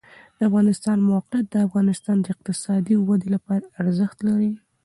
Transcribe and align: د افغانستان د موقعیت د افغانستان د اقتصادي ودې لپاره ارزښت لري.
د 0.37 0.39
افغانستان 0.49 0.97
د 0.99 1.03
موقعیت 1.13 1.45
د 1.51 1.55
افغانستان 1.67 2.17
د 2.21 2.25
اقتصادي 2.33 2.95
ودې 3.05 3.29
لپاره 3.35 3.65
ارزښت 3.81 4.17
لري. 4.27 4.51